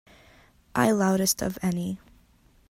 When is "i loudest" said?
0.73-1.43